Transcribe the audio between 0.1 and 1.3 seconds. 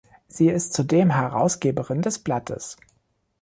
Sie ist zudem